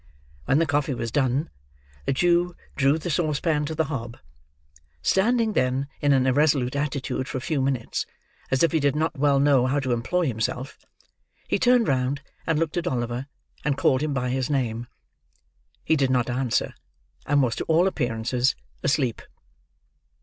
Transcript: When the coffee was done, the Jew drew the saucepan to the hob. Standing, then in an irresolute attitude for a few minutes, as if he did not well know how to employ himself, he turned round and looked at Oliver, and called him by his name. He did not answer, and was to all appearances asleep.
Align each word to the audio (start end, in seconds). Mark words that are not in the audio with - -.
When 0.45 0.57
the 0.57 0.65
coffee 0.65 0.95
was 0.95 1.11
done, 1.11 1.51
the 2.07 2.13
Jew 2.13 2.55
drew 2.75 2.97
the 2.97 3.11
saucepan 3.11 3.65
to 3.65 3.75
the 3.75 3.83
hob. 3.83 4.17
Standing, 5.03 5.53
then 5.53 5.89
in 6.01 6.11
an 6.11 6.25
irresolute 6.25 6.75
attitude 6.75 7.27
for 7.27 7.37
a 7.37 7.39
few 7.39 7.61
minutes, 7.61 8.07
as 8.49 8.63
if 8.63 8.71
he 8.71 8.79
did 8.79 8.95
not 8.95 9.15
well 9.19 9.39
know 9.39 9.67
how 9.67 9.79
to 9.79 9.91
employ 9.91 10.25
himself, 10.25 10.83
he 11.47 11.59
turned 11.59 11.87
round 11.87 12.23
and 12.47 12.57
looked 12.57 12.77
at 12.77 12.87
Oliver, 12.87 13.27
and 13.63 13.77
called 13.77 14.01
him 14.01 14.11
by 14.11 14.29
his 14.31 14.49
name. 14.49 14.87
He 15.83 15.95
did 15.95 16.09
not 16.09 16.31
answer, 16.31 16.73
and 17.27 17.43
was 17.43 17.55
to 17.57 17.63
all 17.65 17.85
appearances 17.85 18.55
asleep. 18.81 19.21